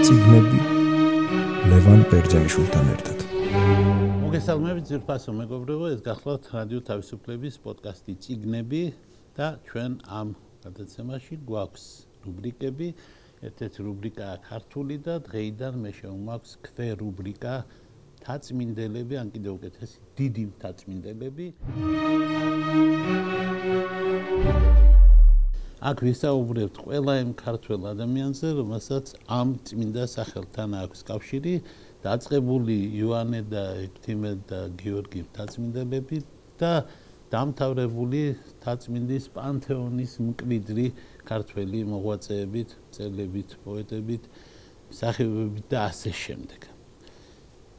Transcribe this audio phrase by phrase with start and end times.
[0.00, 0.60] ციგნები
[1.70, 3.18] ლევან ბერძენიშვილთან ერთად.
[4.24, 8.82] მოგესალმებით ძირფასო მეგობრებო ეს გახლავთ რადიო თავისუფლების პოდკასტი ციგნები
[9.36, 10.28] და ჩვენ ამ
[10.64, 11.84] გადაცემაში გვაქვს
[12.24, 12.88] რუბრიკები.
[13.48, 17.54] ერთ-ერთი რუბრიკაა ქართული და დღეიდან მე შევმაქვს კვე რუბრიკა
[18.24, 21.46] თაწმინდელები ან კიდევ უკეთესი დიდი თაწმინდელები
[25.80, 31.54] აქ ვისაუბრებთ ყველა იმ ქართველ ადამიანზე, რომელსაც ამ წმინდა სახელთან აქვს კავშირი,
[32.04, 36.18] დაწყებული იოანე და ეფთიმე და გიორგი თაწმინდელები
[36.60, 36.72] და
[37.32, 38.20] დამთავრებული
[38.64, 40.86] თაწმინდის პანთეონის მკვიდრი
[41.30, 44.28] ქართველი მოღვაწეებით, წერლებით, პოეტებით,
[45.00, 46.68] სახეობებით და ასე შემდეგ.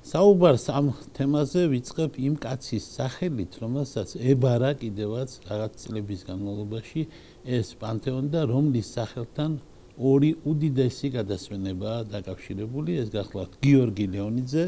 [0.02, 7.02] საუბარს ამ თემაზე ვიწყებ იმ კაცის სახელით, რომელსაც ებარა კიდევაც რაღაც წლების განმავლობაში
[7.46, 9.58] ეს პანთეონი და რომლის სახელთან
[9.98, 14.66] ორი უდიდესი გადასვენებაა დაკავშირებული, ეს გახლავთ გიორგი ლეონიძე,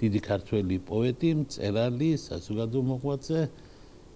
[0.00, 3.40] დიდი ქართველი პოეტი, მწერალი, საზოგადო მოღვაწე,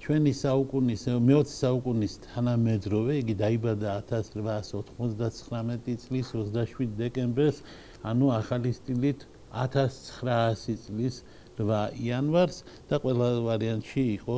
[0.00, 7.58] ჩვენი საუკუნის მე-20 საუკუნის თანამედროვე, იგი დაიბადა 1899 წლის 27 დეკემბერს,
[8.06, 11.14] ანუ ახალი სტილით 1900 წლის
[11.58, 14.36] 8 იანვარს და ყველა ვარიანტში იყო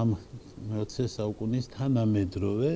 [0.00, 0.16] ამ
[0.72, 2.70] 20 საუკუნის თანამედროვე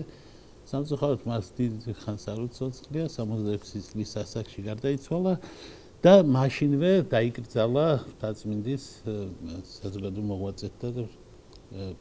[0.66, 5.34] სამწუხაროდ მას დიდ ხანს არ უცოცხლია 66 წლის ასაკში გარდაიცვალა
[6.02, 7.86] და მაშინვე დაიკრძალა
[8.22, 8.84] დაწმინდის
[9.78, 10.88] საზოგადო მოღვაწეთა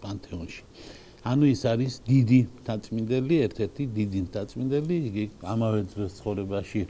[0.01, 0.61] პანთეონში.
[1.25, 6.81] ანუ ის არის დიდი დაწმინდელი, ერთ-ერთი დიდი დაწმინდელი, იგი ამავე დროს ცხოვრებაში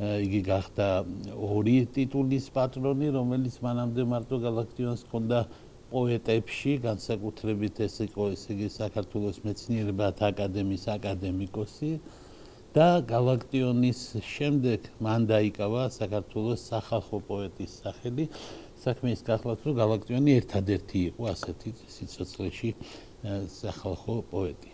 [0.00, 0.88] იგი გახდა
[1.36, 5.38] ორი ტიტულის პატრონი, რომელიც მანამდე მარტო გალაქტიონს ჰქონდა
[5.90, 11.92] პოეტებში, განსაკუთრებით ეს იყო ესე იგი საქართველოს მეცნიერებათა აკადემიის აკადემიკოსი
[12.74, 18.24] და გალაქტიონის შემდეგ მან დაიკავა საქართველოს სახალხო პოეტის სახელი.
[18.80, 22.70] საქმე ის გახლავთ, რომ გალაქტიონი ერთადერთი იყო ასეთი სიცოცხლეში
[23.60, 24.72] სახალხო პოეტი.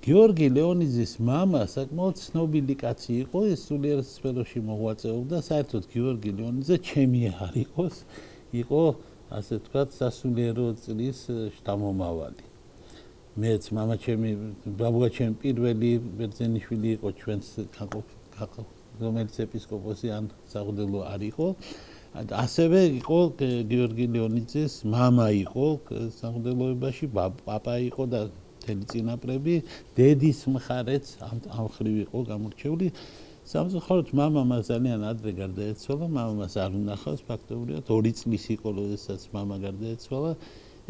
[0.00, 7.20] გიორგი ლეონიძის мама საკმაოდ ცნობილი კაცი იყო, ის სულიერ სფეროში მოღვაწეობდა, საერთოდ გიორგი ლეონიძე ჩემი
[7.36, 7.96] არ იყოს,
[8.64, 8.82] იყო
[9.37, 11.19] ასე ვთქვათ, სასულიერო წლის
[11.57, 12.43] შთამომავალი.
[13.35, 14.29] მეც мама ჩემი,
[14.79, 17.47] ბაბუა ჩემი პირველი ბერძენიშვილი იყო ჩვენს
[19.01, 21.47] რომელიც ეპისკოპოსი ან საღვთელო არ იყო.
[22.15, 23.19] ასევე იყო
[23.71, 25.65] გიორგი ლეონიძის мама იყო
[26.19, 28.21] საღვთელოებაში, პაპა იყო და
[28.65, 29.55] მთელი წინაპრები
[29.97, 32.87] დედის მხარეც ამ ამხრივ იყო გამორჩეული
[33.50, 39.20] სამწუხაროდ მამა მას ძალიან ადრე გარდაეცვალა, მამა მას არ უნახავს ფაქტობრივად, ორი წლის იყო, როდესაც
[39.34, 40.32] მამა გარდაეცვალა.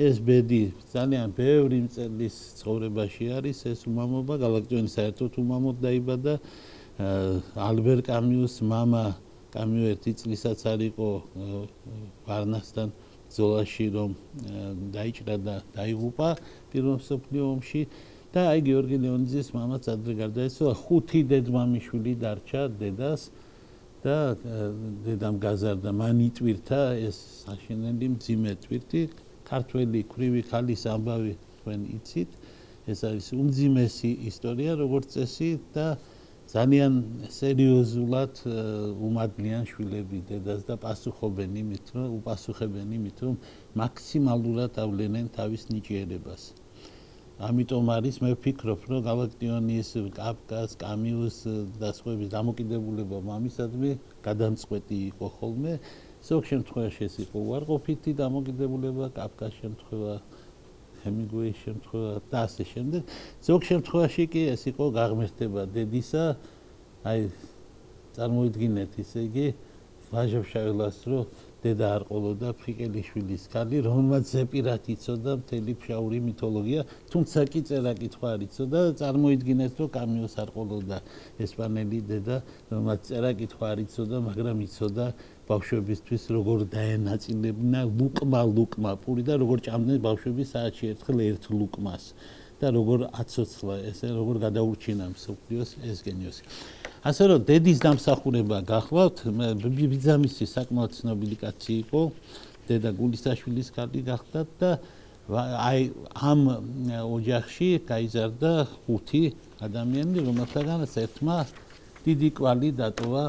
[0.01, 0.63] ეს ბედი
[0.93, 6.35] ძალიან ბევრი მწერლის ცხოვრებაში არის, ეს უმამობა გალაკტიონი საერთოდ უმამოდ დაიბადა.
[7.57, 9.05] ალბერ კამიუს მამა
[9.57, 11.09] კამიუ ერთი წლისაც არ იყო
[12.29, 12.89] ვარნასთან
[13.31, 14.11] ბრძოლაში რომ
[14.95, 16.29] დაიჭრა და დაიღუპა
[16.71, 17.83] პირველ მსოფლიო ომში.
[18.35, 23.23] და აი გიორგი ლეონიძის მამაც ადრე გარდაეცვალა ხუთი დედმამიშვილი დარჩა დედას
[24.05, 24.17] და
[25.07, 29.03] დედამ გაზარდა მან იტვირთა ეს საშინელი მძიმე ტვირთი
[29.51, 32.31] ქართველი ქრივი ხალის ამბავი თქვენ იცით
[32.95, 35.87] ეს არის უმძიმესი ისტორია როგორც წესი და
[36.51, 36.95] ძალიან
[37.31, 38.41] სერიოზულად
[39.09, 43.37] უმადლიან შვილები დედას და პასუხობენ იმით, რომ უპასუხებენ იმით, რომ
[43.83, 46.43] მაქსიმალურად ავლენენ თავის ნიჭიერებას.
[47.41, 51.37] ამიტომ არის მე ვფიქრობ, რომ galaktionis, კაფკას, კამიუს
[51.81, 53.93] და სხვების დამოკიდებულება მამისადმი
[54.27, 55.73] გადამწყვეტი იყო ხოლმე.
[56.21, 60.15] ზოგ შემთხვევაში ეს იყო უარყოფითი დამოკიდებულება, კაფკას შემთხვევა
[61.01, 63.03] ჰემინგუეის შემთხვევა და ასე შემდეგ.
[63.49, 66.25] ზოგ შემთხვევაში კი ეს იყო გაღმერთება დედისა.
[67.09, 67.21] აი
[68.21, 69.47] წარმოიდგინეთ ისე იგი
[70.13, 71.21] ვაჟებშავილას რო
[71.65, 76.81] დედა არ ყოლოდა ფრიკელიშვილის ქალი, რომელმაც ზეპირად იწოდა მთელი ფშაური მითოლოგია,
[77.13, 78.81] თუმცა კი წერა კითხვა არ იწოდა.
[79.01, 80.99] წარმოიდგინეთ რომ კამიოს არ ყოლოდა
[81.45, 82.37] ესპანელი დედა,
[82.71, 85.07] რომელმაც წერა კითხვა არ იწოდა, მაგრამ იწოდა
[85.51, 92.05] ბავშვებისთვის როგორ დაენაწილებინა ლუკმა ლუკმა პური და როგორ ჭამდნენ ბავშვები საათში ერთხელ ერთ ლუკმას
[92.61, 96.45] და როგორ აცოცხლა ესე როგორ გადაურჩინა მსოფლიოს ეს გენიოსი
[97.01, 99.17] ასე რომ დედის დამსახურება გახლავთ
[99.65, 102.01] ბიძამისი საკმაოდ ცნობილი კაცი იყო
[102.69, 104.71] დედა გულისაშვილის კარგი გახდა და
[105.31, 105.81] აი
[106.31, 106.41] ამ
[106.91, 108.53] ოჯახში გაიზარდა
[108.85, 109.23] ხუთი
[109.65, 111.39] ადამიანი რომელთაგანაც ერთმა
[112.05, 113.25] დიდი კვალი დატოვა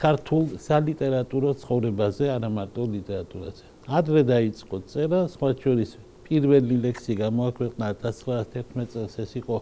[0.00, 3.64] ქართულ სალიტერატურო ცხოვრებაზე, არა მარტო ლიტერატურაზე.
[3.98, 5.90] ადრე დაიწყო წერა, სხვა შორის
[6.24, 9.56] პირველი ლექსი გამოაქვეყნა 1911 წელს, ეს იყო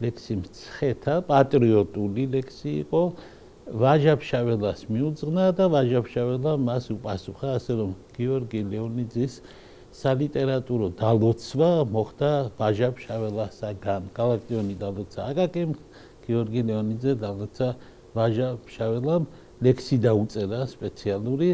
[0.00, 3.02] ლექსი მცხეთა, პატრიოტული ლექსი იყო.
[3.70, 9.34] ვაჟაფშაველას მიუძღვნა და ვაჟაფშაველა მას უპასუხა ასე რომ გიორგი ლეონიძის
[9.94, 15.70] სალიტერატურო დალოცვა მოხდა ვაჟაფშაველასაგან გალაქტიონი დალოცა აკაკემ
[16.26, 17.68] გიორგი ლეონიძე დალოცა
[18.18, 19.24] ვაჟაფშაველამ
[19.66, 21.50] ლექსი დაუწერა სპეციალური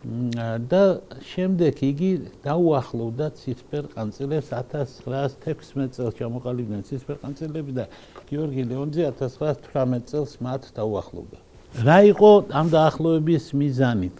[0.00, 0.82] და
[1.28, 2.10] შემდეგ იგი
[2.40, 7.84] დაუახლოვდა ცისფერ ყანწელებს 1916 წელს ჩამოყალიბდნენ ცისფერ ყანწელები და
[8.30, 11.38] გიორგი ლეონიძე 1918 წელს მათ დაუახლოვდა.
[11.84, 14.10] რა იყო ამ დაახლოების მიზანი?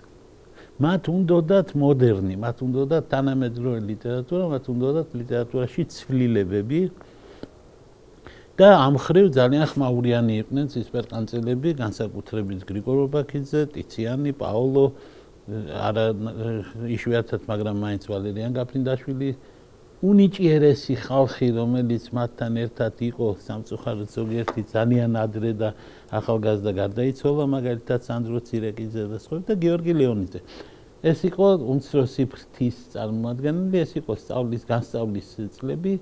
[0.81, 6.83] მათ უნდათ მოდერნი, მათ უნდათ თანამედროვე ლიტერატურა, მათ უნდათ ლიტერატურაში ცვლილებები.
[8.61, 14.85] და ამ ხრივ ძალიან ხმაურიანი იყვნენ ცისფერ ყანწელები, განსაკუთრებით გრიგორ ბაქიძე, ტიციანი, პაოლო
[15.51, 16.05] არა
[16.95, 19.31] იშვიათად, მაგრამ მაინც ვალერიან გაფრინდაშვილი
[20.01, 25.69] უნიჭიერესი ხალხი, რომელიც მათთან ერთად იყო სამწუხაროდ ზოგიერთი ძალიან ადრე და
[26.09, 30.41] ახალგაზრდა გარდაიცვალა, მაგალითად სანდრო ცირეკიძე და სხვა და გიორგი ლეონიძე.
[31.05, 35.93] ეს იყო უმცროსი ფრთის წარმოადგენელი, ეს იყო სწავლის განსწავლის წლები.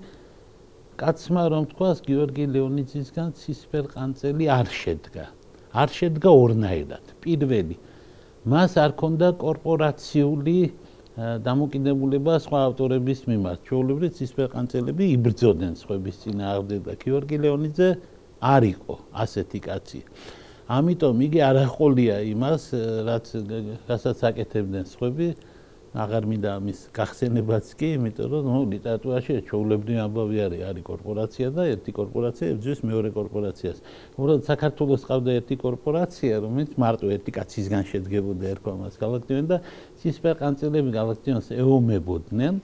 [0.99, 5.25] კაცმა რომ თქვას გიორგი ლეონიძისგან ცისფერ ყანწელი არ შედგა.
[5.75, 7.05] არ შედგა ორნაირად.
[7.23, 7.77] პირველი
[8.49, 10.59] მას არ ქონდა კორპორაციული
[11.19, 13.59] დამოკიდებულება სხვა ავტორების მიმართ.
[13.67, 17.89] ჩვეულებრივ ცისფერ ყანწელები იბრძოდნენ სხვების წინააღმდეგ და გიორგი ლეონიძე
[18.39, 20.01] არ იყო ასეთი კაცი.
[20.69, 22.63] ამიტომ იგი არ ახოლია იმას,
[23.09, 23.27] რაც
[23.89, 25.29] რასაც აკეთებდნენ სხვები,
[25.99, 31.63] აღარ მინდა ამის გახსენებაც კი, იმიტომ რომ ნუ ლიტერატურაში ჩაულებრივი ამბავი არის, არის კორპორაცია და
[31.75, 33.79] ერთი კორპორაცია ებრძვის მეორე კორპორაციას.
[34.15, 39.59] უბრალოდ საქართველოს ყავდა ერთი კორპორაცია, რომელიც მარტო ერთი კაცისგან შედგებოდა ერქვა მას გალაქტიონი და
[39.99, 42.55] ცისფერ ყანწელები გალაქტიონს ეომებოდნენ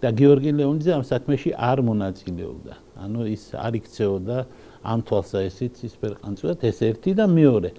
[0.00, 2.74] და გიორგი ლეონიძე ამ საქმეში არ მონაწილეობდა.
[3.04, 4.38] ანუ ის არ იქცეოდა
[4.84, 7.70] ამ თვალსაჩინო ცისფერ ყანწელად ეს ერთი და მეორე.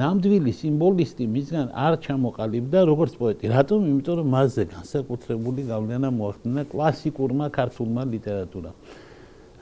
[0.00, 3.44] ნამდვილი სიმბოლისტი მისგან არ ჩამოყალიბდა როგორც პოეტი.
[3.52, 3.78] რატომ?
[3.92, 8.76] იმიტომ რომ მასზე განსაკუთრებული გავლენა მოახდინა კლასიკურმა ქართულმა ლიტერატურამ.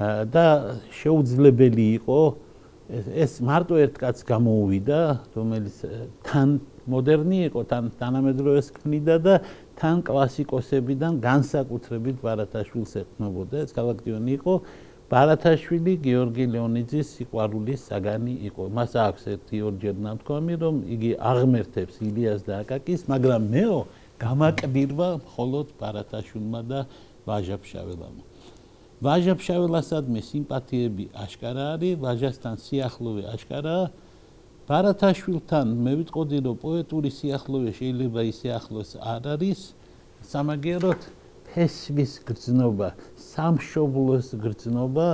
[0.00, 0.47] და
[0.97, 2.21] შეუძლებელი იყო
[2.91, 5.00] ეს მარტო ერთ კაცს გამოუვიდა,
[5.37, 5.77] რომელიც
[6.27, 6.49] თან
[6.91, 9.35] მოდერნი იყო, თან თანამედროვეს ქმნიდა და
[9.79, 13.55] თან კლასიკოსებიდან განსაკუთრებით ბარათაშვილს ეყნობოდა.
[13.65, 14.55] ეს გალაქტიონი იყო
[15.11, 18.65] ბარათაშვილი გიორგი ლეონიძის სიყვარულის საგანი იყო.
[18.77, 23.79] მას აქვს ერთი ორჯერ ნამთქვამი, რომ იგი აღმერთებს ილიას და აკაკის, მაგრამ მეო
[24.23, 26.81] გამაკბირვა მხოლოდ ბარათაშვილმა და
[27.27, 28.17] ვაჟაფშაველამ.
[29.03, 33.85] ვაჟაფშაველასადმე სიმპათიები აშკარა არის, ვაჟასთან სიახლოვე აშკარაა.
[34.71, 39.61] ბარათაშვილთან მე ვიტყოდი, რომ პოეტური სიახლოვე შეიძლება ისე ახლოს არ არის.
[40.31, 41.03] სამაგეროთ
[41.51, 42.89] ფესვის გრძნობა,
[43.31, 45.09] სამშობლოს გრძნობა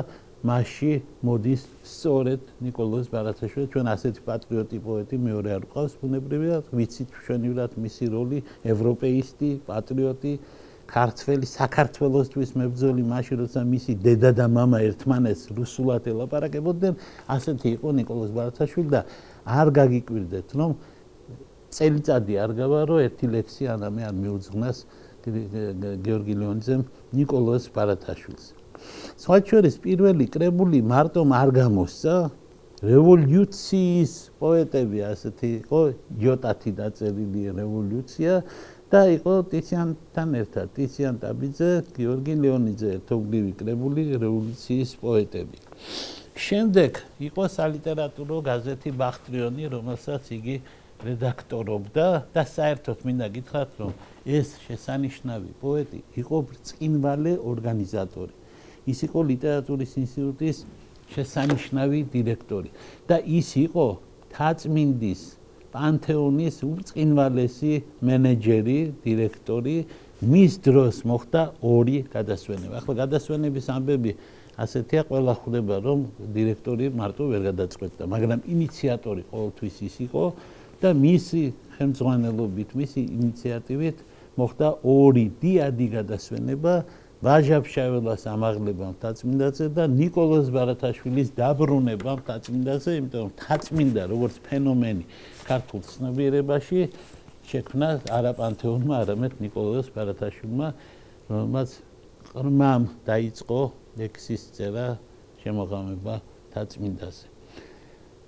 [0.46, 0.92] მასში
[1.26, 8.04] მოდის სწორედ نيكოლოზ ბარათაშვილი ჩვენ ასეთი პატრიოტი პოეტი მეორე არ გვყავს ბუნებრივად ვიცით ჩვენივრად მისი
[8.14, 8.38] როლი
[8.72, 10.32] ევროპეისტი პატრიოტი
[10.86, 16.94] ქართველი საქართველოსთვის მებრძოლი მაშინ როცა მისი დედა და мама ერთმანეთს რუსულად ელაპარაკებოდნენ
[17.36, 19.00] ასეთი იყო نيكოლოზ ბარათაშვილი და
[19.60, 20.78] არ გაგიკვირდეთ რომ
[21.74, 24.78] წელიწადი არ გავა რომ ერთი ლექსი ანამე არ მიუძღვნას
[25.26, 26.82] გიორგი ლეონიძემ
[27.16, 28.44] نيكოლოზ პარათაშვილს.
[29.22, 32.14] სხვა შორის პირველი კრებული მარტომ არ გამოსცა
[32.86, 35.80] რევოლუციის პოეტები ასეთი იყო
[36.22, 38.34] იოტათი დაწერილი რევოლუცია
[38.92, 45.58] და იყო ტიციანთან ერთად ტიციან ტაბიძე, გიორგი ლეონიძე ერთობლივი კრებული რევოლუციის პოეტები.
[46.36, 46.92] შემდეგ
[47.28, 50.56] იყო სალიტერატურო გაზეთი ბახტრიონი, რომელსაც იგი
[51.06, 53.92] რედაქტორობდა და საერთოდ მინდა გითხრათ, რომ
[54.26, 58.34] ეს შესანიშნავი პოეტი იყო ბრწყინვალე ორგანიზატორი.
[58.86, 60.56] ის იყო ლიტერატურის ინსტიტუტის
[61.14, 62.70] შესანიშნავი დირექტორი
[63.06, 63.86] და ის იყო
[64.34, 65.22] თაწმინდის
[65.70, 69.76] პანთეონის ბრწყინვალესი მენეჯერი, დირექტორი.
[70.16, 72.74] მის დროს მოხდა ორი გადასვენება.
[72.80, 74.12] ახლა გადასვენების ამბები
[74.56, 75.98] ასეთია, ყველა ხვდება, რომ
[76.32, 80.24] დირექტორი მარტო ვერ გადაწყვეტდა, მაგრამ ინიციატორი ყოველთვის ის იყო
[80.80, 81.42] და მისი
[81.76, 83.96] ხელმძღვანელობით, მისი ინიციატივით
[84.36, 86.74] მოხდა ორი დიადი გადასვენება
[87.24, 95.04] ვაჟაბშაველას ამაღლებამ თაწმინდაზე და نيكოლოზ ბარათაშვილის დაბრუნებამ თაწმინდაზე, იმიტომ რომ თაწმინდა როგორც ფენომენი
[95.48, 96.80] ქართულ ცნობიერებაში
[97.48, 100.68] შექმნა არა პანთეონმა, არამედ نيكოლოზ ბარათაშვილმა,
[101.32, 101.70] რომელმაც
[102.36, 103.60] ყრმამ დაიწყო
[103.96, 104.88] ლექსის წერა
[105.40, 106.14] შემოღამება
[106.52, 107.26] თაწმინდაზე.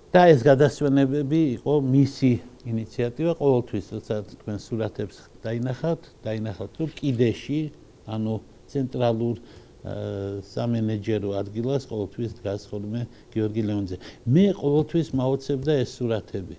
[0.09, 2.31] და ეს გადასვენებები იყო მისი
[2.69, 7.61] ინიციატივა ყოველთვის, როცა თქვენ სურათებს დაინახავთ, დაინახავთ, რომ კიდეში,
[8.09, 8.35] ანუ
[8.73, 9.37] ცენტრალურ
[9.79, 13.97] სამენეჯერო ადგილას ყოველთვის დგას ხოლმე გიორგი ლეონიძე.
[14.27, 16.57] მე ყოველთვის მაოცებდა ეს სურათები.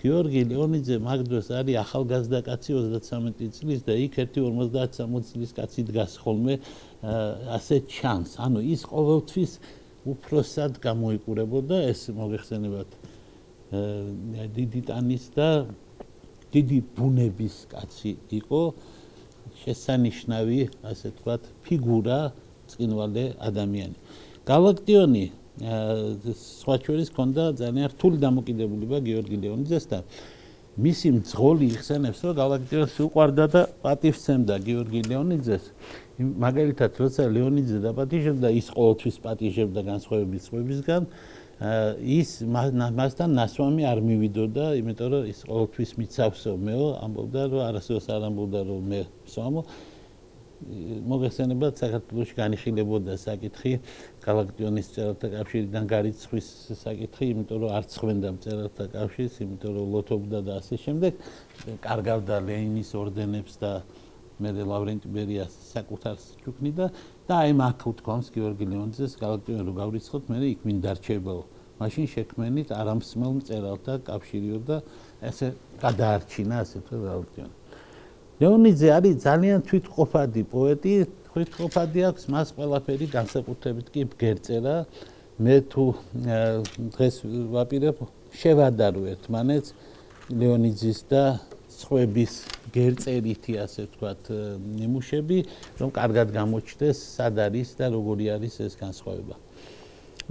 [0.00, 6.54] გიორგი ლეონიძე მაგდროს არის ახალგაზრდა კაცი 33 წლის და იქ 1.50-60 წლის კაცი დგას ხოლმე
[7.56, 8.40] ასე ჩანს.
[8.40, 9.52] ანუ ის ყოველთვის
[10.08, 12.90] უფროსად გამოიყურებოდა ეს მოგეხსენებათ
[13.72, 15.48] დიდი ტანის და
[16.52, 18.62] დიდი ბუნების კაცი იყო
[19.64, 20.60] შესანიშნავი
[20.90, 22.20] ასე ვთქვათ ფიგურა
[22.68, 23.96] წინვალე ადამიანი.
[24.44, 25.26] galaktioni
[26.32, 30.02] სხვა ჩვენის ქონდა ძალიან რთული დამოკიდებულება გიორგი ლეონიძესთან.
[30.72, 35.64] მისი მძღოლი იხსენებს, რომ galaktionis უყვარდა და პატივცემდა გიორგი ლეონიძეს.
[36.16, 41.02] მაგალითად, როცა ლეონიძე დაპატიჟებდა, ის ყოველთვის პატიჟებდა განსხვავების სხვებისგან.
[41.62, 48.22] ის მასთან ნასვამი არ მივიდოდა, იმიტომ რომ ის ყოველთვის მიცავსო მეო, ამბობდა რომ არასდროს არ
[48.28, 49.00] ამბობდა რომ მე
[49.30, 49.62] სვამო.
[51.10, 53.72] მოგესწრებათ საქართველოს განიხილებოდა საკითხი
[54.22, 56.48] galaktionis წერალთა კავშირიდან გარიცხვის
[56.82, 61.12] საკითხი, იმიტომ რომ არ წხვენდა წერალთა კავშირს, იმიტომ რომ ლოთობდა და ასე შემდეგ,
[61.82, 63.72] კარგავდა ლენინის ორდენებს და
[64.42, 66.86] მე ლავრენტი ბერიას საკუთარს ჩუქნიდა
[67.28, 71.42] და აი მაგ უთქვამს გიორგი ლეონიძეს galaktionis რო გავრიცხოთ, მე იქ მინ დარჩებაო.
[71.80, 74.76] მაშინ შექმენით არამსმელ წერალთა კავშირიო და
[75.28, 75.46] ესე
[75.82, 77.62] გადაარჩინა ასე თუ galaktionis
[78.42, 80.92] ლეონიძე არის ძალიან თვითყოფადი პოეტი,
[81.30, 84.76] თვითყოფადი აქვს მას ყველაფერი განსაკუთრებით კი ბგერწერა.
[85.42, 85.84] მე თუ
[86.94, 87.14] დღეს
[87.54, 87.96] ვაპირებ
[88.40, 89.68] შევადარო ერთმანეთს
[90.38, 91.22] ლეონიძის და
[91.70, 92.32] სხვების
[92.72, 94.22] გერწერითი ასე ვთქვათ
[94.80, 95.38] ნიმუშები,
[95.80, 99.36] რომ კარგად გამოჩნდეს სად არის და როგორი არის ეს განსხვავება.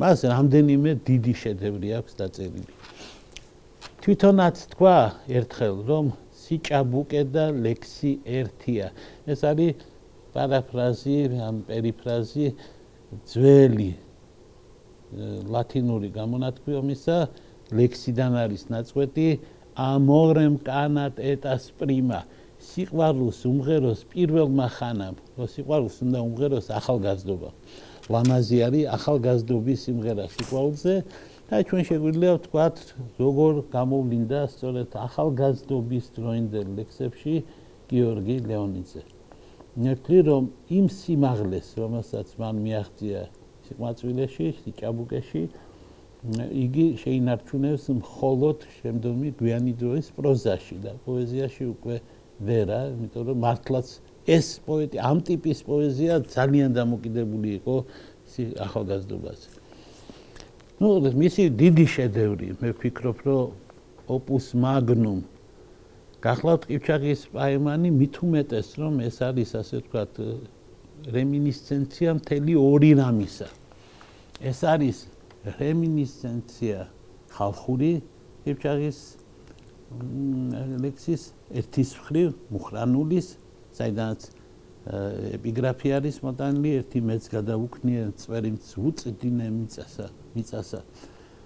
[0.02, 2.74] მას რამდენიმე დიდი შედევრი აქვს დაწერილი.
[4.02, 4.98] თვითონაც თქვა
[5.30, 6.06] ერთხელ რომ
[6.42, 8.88] სიჭაბუკე და ლექსი ერთია.
[9.28, 9.72] ეს არის
[10.34, 12.48] პარაფრაზი, ან პერიფრაზი
[13.28, 13.92] ძველი
[15.52, 17.18] ლათინური გამონათქვამისა
[17.76, 19.28] ლექსიდან არის ნაწყვეტი
[19.76, 22.26] amorem canat et asprima
[22.62, 25.16] სიყვარულს უმღეროს პირველმა ხანამ.
[25.38, 27.50] რო სიყვარულს უნდა უმღეროს ახალგაზრდობა.
[28.14, 30.96] ლამაზი არის ახალგაზრდობის სიმღერა სიყვარულზე.
[31.52, 32.76] და ჩვენ შეგვიძლია ვთქვათ,
[33.20, 37.34] როგორ გამოვლინდა სწორედ ახალგაზრდობის დროინდელ ლექსებში
[37.92, 39.02] გიორგი ლეონიძე.
[39.84, 40.44] ნერტლი რომ
[40.78, 43.22] იმ სიმაღლეს, რომელსაც მან მიაღწია
[43.68, 45.44] სიყვარულეში, სიჭაბუკეში,
[46.22, 51.96] იგი შეინარჩუნებს მხოლოდ შემდგომი გვიანი დროის პროზაში და პოეზიაში უკვე
[52.46, 53.88] ვერა, იმიტომ რომ მართლაც
[54.30, 57.76] ეს პოეტი ამ ტიპის პოეზია ძალიან დამოკიდებული იყო
[58.68, 59.48] ახალგაზრდობაზე.
[60.82, 63.50] ну მისი დიდი შედევრი მე ვფიქრობ რომ
[64.10, 65.20] opus magnum
[66.26, 70.12] გახლავთ ყიფჩაღის პაემანი მით უმეტეს რომ ეს არის ასე ვთქვათ
[71.18, 73.50] რემინისცენცია მთელი ორი რამისა
[74.52, 74.98] ეს არის
[75.46, 76.80] რემინისცენცია
[77.34, 77.94] ხალხური
[78.46, 79.00] ყიფჩაღის
[80.82, 81.24] ლექსის
[81.62, 83.28] ერთის მხრივ მუხრანულის
[83.78, 84.22] საიდანაც
[85.38, 90.80] ეპიგრაფი არის მოტანილი ერთი მეც გადაუქნია წვერიმც უწდინე მიწასა მიწასა.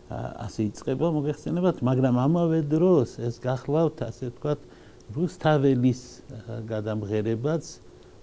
[0.05, 4.59] ასე იწება მოგეხსენებათ მაგრამ ამავე დროს ეს გახლავთ ასე ვთქვათ
[5.17, 6.01] რუსთაველის
[6.69, 7.63] გადამღერებაც.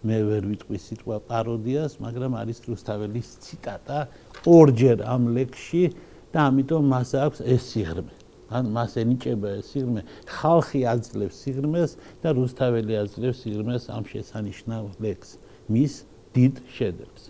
[0.02, 3.99] მე ვერ ვიტყვი სიტყვა პაროდიას მაგრამ არის რუსთაველის ციტატა
[4.46, 5.84] ორჯერ ამ ლექსში
[6.32, 8.14] და ამიტომ მას აქვს ეს სიღრმე.
[8.52, 10.00] ან მას ენიჭება ეს სიღრმე.
[10.28, 11.90] ხალხი აძლევს სიღრმეს
[12.22, 15.30] და რუსთაველი აძლევს სიღრმეს ამ შესანიშნავ ლექს
[15.72, 15.92] მის
[16.37, 17.25] დიდ შედევრს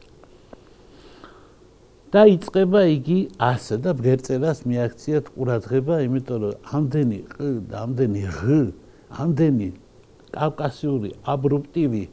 [2.12, 7.36] და იწება იგი ასე და ბგერწერას მიაქციათ ყურადღება იმიტომ რომ ამდენი ყ
[7.72, 8.58] და ამდენი ღ
[9.22, 9.68] ამდენი
[10.36, 12.04] კავკასიური აბრუპტივი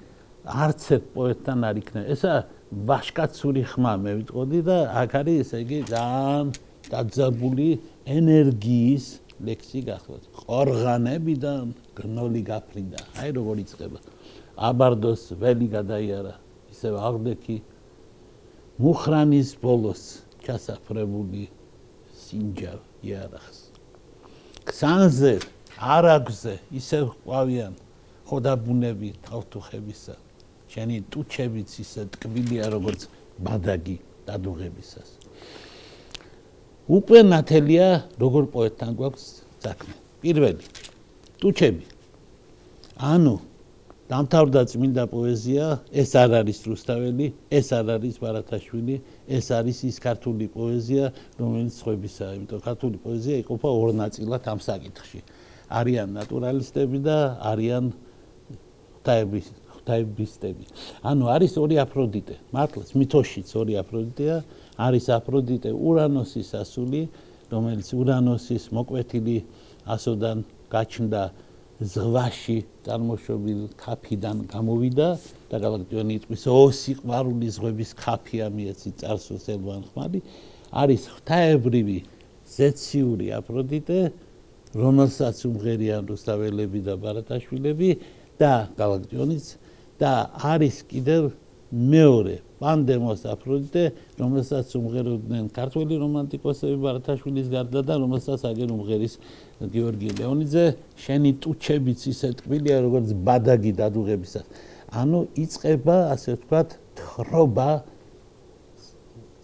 [0.63, 2.05] არც ერთ პოეტთან არ იქნება.
[2.15, 2.33] ესა
[2.69, 6.45] ვაშკაცური ხმა მე ვიტყოდი და აქ არის ესე იგი ძალიან
[6.89, 7.69] დაძაბული
[8.05, 9.05] ენერგიის
[9.39, 10.23] ლექსი გახლავთ.
[10.43, 11.65] ყორღანებიდან
[11.97, 12.99] გნოლი გაფრინდა.
[13.19, 13.99] აი როგორ იწება.
[14.69, 16.35] აბარდოს ველი გადაიარა.
[16.69, 17.57] ისევ აღდექი
[18.79, 20.03] მუხრანის ბოლოს
[20.45, 21.43] ჩასაფრებული
[22.13, 23.57] სინჯავ იარახს.
[24.69, 25.33] ქსანზე
[25.79, 27.73] არაგზე ისევ ყვავიან
[28.29, 30.15] ხოდაბუნები თავთუხებისა.
[30.69, 33.09] შენი ტუჩებიც ისე ტკბილია როგორც
[33.41, 33.97] ბადაგი
[34.29, 35.09] დადუღებისას.
[36.89, 37.87] უკვე ნათელია
[38.21, 39.25] როგორ პოეტთან გვაქვს
[39.65, 39.93] საქმე.
[40.21, 40.65] პირველი
[41.41, 41.85] ტუჩები.
[42.99, 43.35] ანუ
[44.09, 48.95] დამთავრდა წმინდა პოეზია, ეს არ არის რუსთაველი, ეს არ არის ბარათაშვილი,
[49.29, 55.21] ეს არის ის ქართული პოეზია, რომელიც ხვებისაა, იმიტომ ქართული პოეზია იყოფა ორ ნაწილად ამ საკითხში.
[55.69, 57.17] არიან ნატურალისტები და
[57.53, 57.85] არიან
[58.97, 59.45] ღვთაების
[59.89, 60.65] ღვთაებისტები.
[61.01, 64.37] ანუ არის ორი აფროდიტე, მართლაც მითოშიც ორი აფროდიტეა,
[64.77, 67.01] არის აფროდიტე ურანოსის ასული,
[67.49, 69.37] რომელიც ურანოსის მოკვეთილი
[69.89, 70.37] ასოდან
[70.69, 71.23] გაჩნდა
[71.79, 75.07] ზღვაში წარმოშობილ ქაფიდან გამოვიდა
[75.49, 80.19] და გალაქტიონი იტყვის ოსი ყვარული ზღვების ქაფია მიეცი წარსულს ელვან ხმალი
[80.81, 81.97] არის ღვთაებრივი
[82.59, 83.99] ზეციური აფროდიტე
[84.83, 87.89] რომელსაც უმღერიან რუსთაველები და ბარათაშვილები
[88.37, 89.45] და გალაქტიონიც
[89.99, 91.31] და არის კიდევ
[91.69, 93.83] მეორე პანდემოს აფროდიტე
[94.19, 99.13] რომელსაც უმღეროდნენ ქართველი რომანტიკოსები ბარათაშვილის გარდა და რომელსაც აგერ უმღერის
[99.73, 100.65] გიორგი ლეონიძე.
[101.03, 104.45] შენი ტუჩებიც ისე ტკბილია როგორც ბადაგი დადუღებისას.
[104.89, 107.69] ანუ იწება ასე ვთქვათ თხრობა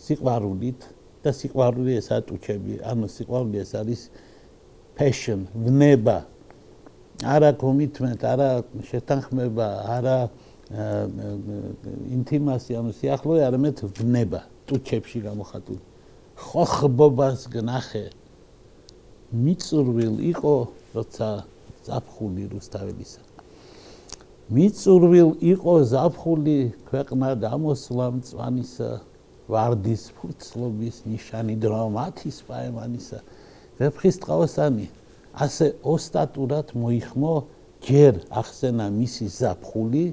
[0.05, 0.79] სიყვარულით
[1.23, 4.01] და სიყვარული ესა ტუჩები ანუ სიყვარული ეს არის
[4.95, 6.23] passion, ვნება,
[7.23, 10.17] არა commitment, არა შეთანხმება, არა
[10.73, 15.81] ინტიმასი, ანუ სიახლოვე, არამედ ვნება, ტუჩებში გამოხატული.
[16.35, 18.09] ხოხბობას გნახე.
[19.29, 20.55] მიწურვილ იყო,
[20.95, 21.29] როცა
[21.85, 23.21] ზაფხული რუსთაველისა.
[24.49, 26.57] მიწურვილ იყო ზაფხული
[26.89, 28.89] ქვეყნა დამოსვლა მწვანისა
[29.49, 33.19] ვარდის ფურცლობის ნიშანი დრამათის პაემანისა.
[33.77, 34.87] ვეფხის ტყავსანი
[35.45, 37.33] ასე ოსტატურად მოიხმო
[37.85, 40.05] ჯერ ახსენა მისი ზაფხული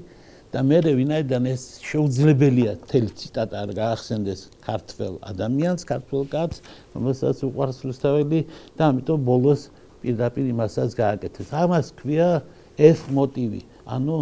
[0.53, 6.61] და მე ვინაიდან ეს შეუძლებელია თელ ციტატა არ გაახსენდეს ქართველ ადამიანს, ქართველ კაცს,
[6.93, 8.39] რომელსაც უყვარს რუსთაველი
[8.77, 9.61] და ამიტომ ბოლოს
[10.05, 11.49] პირდაპირ იმასაც გააკეთეს.
[11.57, 12.45] ამას ქვია
[12.77, 14.17] ეს მოტივი, ანუ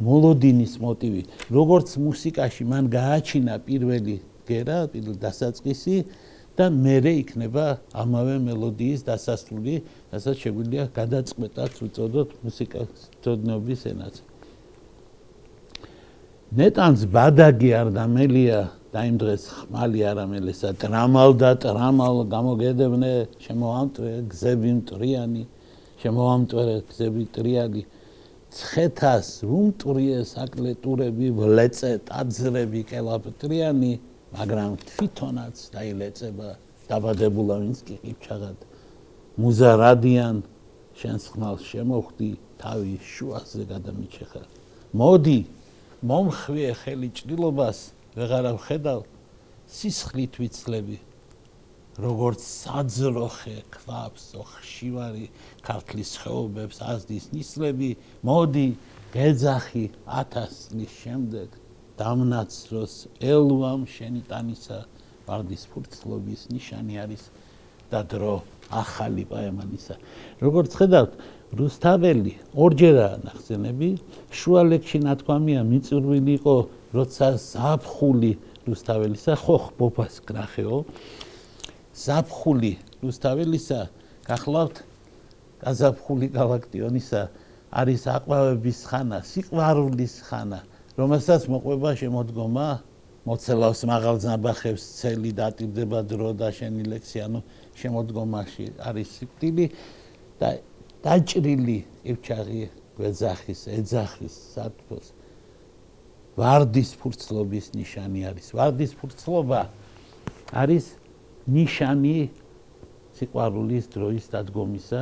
[0.00, 1.22] მოლოდინის მოტივი.
[1.52, 4.16] როგორც მუსიკაში მან გააჩინა პირველი
[4.48, 5.96] გერა, პირველი დასაწყისი,
[6.56, 9.74] და მერე იქნება ამავე მელოდიის დასასრული,
[10.08, 12.88] რასაც შეგვიძლია გადაწყვეტად უწოდოთ მუსიკას
[13.20, 14.35] თოდნობის ენაზე.
[16.56, 23.10] ნეტანს ბადაგი არ დამელია და იმ დღეს ხმალი არამელესა ტრამალ და ტრამალ გამოგედებნე
[23.44, 25.42] შემოამტვე გზები მტრიანი
[26.00, 27.82] შემოამტვე გზები მტრიანი
[28.56, 33.92] ცხეთას უმტრიე საკლეტურები ვლეწე ტაძრები კელაპტრიანი
[34.38, 36.48] მაგრამ თვითონაც დაილეწება
[36.88, 38.58] დაბადებულა ვინც კი ყიფჩაღად.
[39.44, 40.36] მუზარადიან
[40.96, 42.30] შენს ხმალს შემოხდი
[42.64, 44.42] თავი შუაზე გადამიჩეხა.
[44.96, 45.38] მოდი
[46.06, 47.78] მომხვიე ხელი ჭრილობას
[48.16, 49.04] ვეღარა ვხედავ
[49.76, 50.98] სისხლით ვიცლები
[52.06, 55.26] როგორც საძროხე ქვაფს ოხშივარი
[55.66, 57.90] ქართლის ხეობებს აზდის ნისლები
[58.28, 58.66] მოდი
[59.16, 59.84] გეძახი
[60.18, 61.56] 1000 წლის შემდეგ
[61.96, 62.94] დამნაცროს
[63.32, 64.80] ელვამ შენი ტანისა
[65.26, 67.24] ვარდის ფურცლობის ნიშანი არის
[67.90, 68.34] და დრო
[68.70, 69.96] ახალი პაემანისა.
[70.42, 71.12] როგორც ხედავთ
[71.54, 73.90] რუსთაველი ორჯერაა ნახსენები
[74.34, 76.56] შუა ლექში ნათქვამია მიწურვილი იყო
[76.96, 78.32] როცა ზაფხული
[78.66, 80.78] რუსთაველისა ხო ხბობას გрахეო
[82.02, 82.72] ზაფხული
[83.06, 83.80] რუსთაველისა
[84.26, 84.76] გახლავთ
[85.62, 87.22] გაზაფხული galaktionისა
[87.76, 90.60] არის აყვავების ხანა სიყვარულის ხანა.
[90.96, 92.68] რომელსაც მოყვება შემოდგომა
[93.28, 97.40] მოცელავს მაღალ ზამბახებს ცელი დატირდება დრო და შენი ლექსი ანუ
[97.80, 99.66] შემოდგომაში არის სიკვდილი
[100.40, 100.48] და
[101.06, 101.78] დაჭრილი
[102.12, 102.62] ევჩაღი
[102.98, 105.12] გვეძახის ეძახის სათფოს
[106.40, 109.60] ვარდის ფურცლობის ნიშანი არის ვარდის ფურცლობა
[110.62, 110.86] არის
[111.46, 112.16] ნიშანი
[113.16, 115.00] სიყვარულის დროის დადგომისა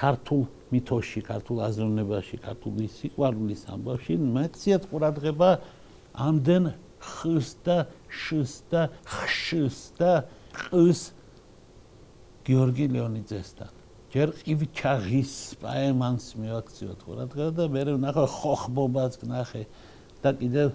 [0.00, 5.50] ქართულ მითოში, ქართულ აზროვნებაში, ქართული სიყვარულის ამბავში მეციათ ყურადღება
[6.14, 10.12] ამდენ ხს და შს და ხშს და
[10.54, 11.10] ყს
[12.46, 13.79] გიორგი ლეონიძესთან.
[14.10, 19.62] ჯერ ყივ ჩაღის პაემანს მივაქციოთ ხო რა თქმა უნდა მე ნახე ხოხბობას ნახე
[20.22, 20.68] და კიდევ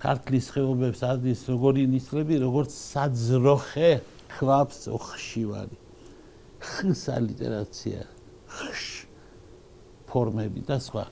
[0.00, 3.90] ქართლის ხეობებს ადის როგორი ნისლები როგორც საძროხე
[4.36, 5.76] ხვაფს ოხშივარი.
[6.60, 8.00] ხს ალიტერაცია
[8.48, 8.82] ხშ
[10.08, 11.04] ფორმები და სხვა.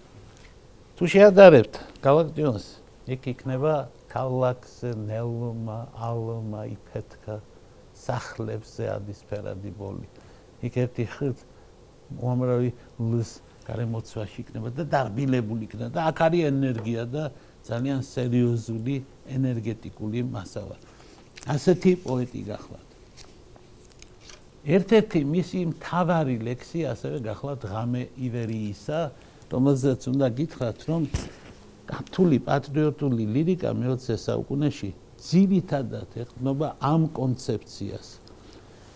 [0.97, 2.67] თუ შეადარებთ galaktionს
[3.13, 3.75] იქ იქნება
[4.09, 7.41] ქალაქს ნელმა ალმა იფეთქა.
[7.95, 10.07] სახლებზე ადის ფერადი ბოლი.
[10.65, 11.39] იქ ერთი ხს
[12.21, 17.25] უამრავი ლს გარემოცვაში იქნება და დარბილებული იქნება და აქ არის ენერგია და
[17.65, 20.77] ძალიან სერიოზული ენერგეტიკული მასალა.
[21.49, 22.91] ასეთი პოეტი გახლავთ.
[24.65, 29.01] ერთ-ერთი მისი მთავარი ლექსი ასევე გახლავთ ღამე ივერიისა,
[29.53, 31.03] რომელზეც უნდა გითხრათ, რომ
[31.85, 34.91] კათოლი პატრიოტული ლირიკა მე-20 საუკუნეში
[35.25, 38.09] ძირითადად ეხმობა ამ კონცეფციას.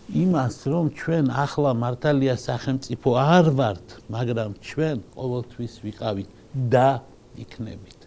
[0.08, 6.30] იმას, რომ ჩვენ ახლა მართალია სახელმწიფო არ ვართ, მაგრამ ჩვენ ყოველთვის ვიყავით
[6.72, 6.88] და
[7.44, 8.00] იქნებით.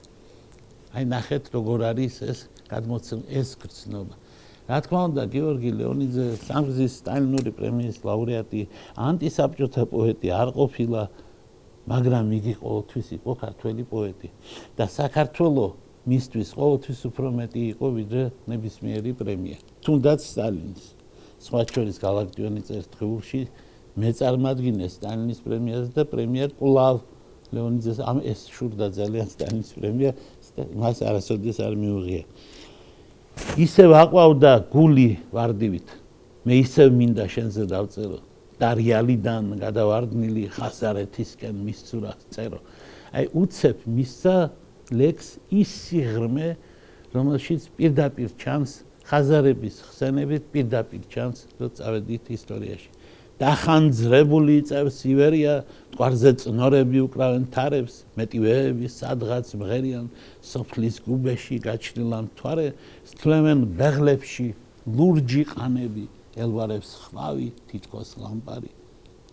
[0.98, 2.40] აი ნახეთ როგორ არის ეს
[2.72, 4.16] გადმოცემ ეს გრძნობა.
[4.70, 8.62] რა თქმა უნდა, გიორგი ლეონიძე სამგზის სტალინური პრემიის ლაურეატი,
[8.98, 11.02] ანტისაბჭოთა პოეტი არ ყოფილა,
[11.92, 14.30] მაგრამ იგი ყოველთვის იყო ქართველი პოეტი
[14.78, 19.58] და საქართველოს მისთვის ყოველთვის უფრო მეტი იყო ვიდრე ნებისმიერი პრემია.
[19.86, 20.86] თუნდაც სტალინის
[21.46, 23.42] სხვა შორის galaktioni წერტყულში
[24.02, 26.96] მეწარმადგინეს სტალინის პრემიას და პრემია კვლავ
[27.54, 30.12] ლეონიძეს ამ ეს შურდა ძალიან სტალინის პრემია
[30.82, 32.24] მას არასოდეს არ მიუღია.
[33.62, 35.88] ისევ აყვავდა გული ვარდივით.
[36.46, 38.20] მე ისევ მინდა შენზე დავწერო
[38.62, 42.60] დარიალიდან გადავარდნილი ხასარეთისკენ მისცურა წერო.
[43.12, 44.36] აი უცებ მისცა
[44.92, 46.48] ლექს ის სიღრმე
[47.16, 48.72] რომელშიც პირდაპირ ჩანს
[49.08, 52.90] ხაზარების ხსენებით პირდაპირ ჩანს რომ წავედით ისტორიაში.
[53.42, 55.54] დახანძრებული წევს ივერია
[55.96, 60.06] ტყარზე წნორები უკრავენ თარებს მეტივეები სადღაც მღერიან
[60.46, 62.68] სოფლის გუბეში გაჩნილან თვარე
[63.12, 64.48] სწლემენ ბეღლებში
[64.86, 66.06] ლურჯი ყანები
[66.38, 68.72] ელვარებს ხვავი თითქოს ლამპარი.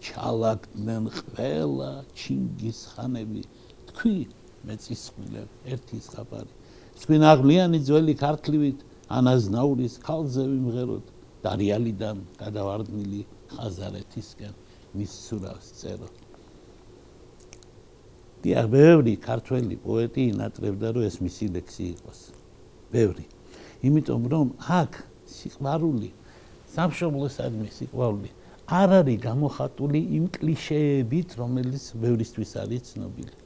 [0.00, 3.42] ჩალაგდნენ ყველა ჩინგის ხანები
[3.90, 4.18] თქვი
[4.66, 6.52] მეწისხვილებ ერთი ხაპარი
[7.02, 8.86] სვინაღლიანი ძველი ქართლივით
[9.18, 11.12] ანაზნაურის ქალზე ვიმღეროთ
[11.46, 13.20] დარიალიდან გადავარდნილი
[13.54, 14.54] ხაზარეთისკენ
[14.98, 16.08] მის სურავს წერო
[18.42, 22.20] დიახ ბევრი ქართველი პოეტი ინატრებდა რომ ეს მისი ლექსი იყოს.
[22.94, 23.24] ბევრი.
[23.88, 24.46] იმიტომ რომ
[24.78, 24.92] აქ
[25.38, 26.10] სიყვარული
[26.74, 28.30] სამშობლოსადმი სიყვარული
[28.78, 33.37] არ არის გამოხატული იმ კლიშეებით რომელიც ბევრისთვის არის ცნობილი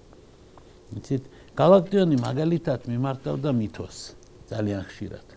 [0.98, 3.98] იცით galaktioni მაგალითად მიმართავდა მითოს
[4.52, 5.32] ძალიან ხშირად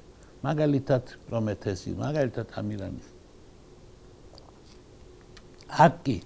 [0.46, 3.04] მაგალითად პრომეთესი, მაგალითად ამირანი.
[5.86, 6.18] აკი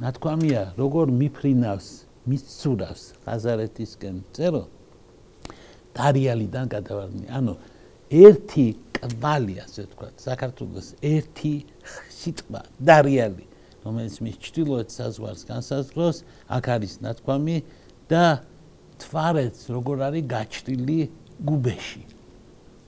[0.00, 1.88] ნათქვამია, როგორ მიფრინავს,
[2.30, 4.64] მისცურავს ხაზარეთისკენ წერო
[5.96, 7.26] დარიალიდან გადავარდნი.
[7.28, 7.54] ანუ
[8.08, 11.54] ერთი კვალი ასე თქვა, საქართველოს ერთი
[12.20, 13.44] სიტყვა დარიალი,
[13.84, 16.16] რომელიც მის ჭtildeოეთ საზღვარს განსაზღვროს,
[16.56, 17.56] აქ არის ნათქვამი
[18.08, 18.24] და
[19.02, 20.98] თვარეც როგორ არის გაჭრილი
[21.48, 22.02] გუბეში.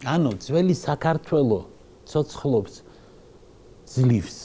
[0.02, 1.64] ანუ ძველი საქართველოს
[2.10, 2.74] ცოცხლობს
[3.92, 4.38] ძლივს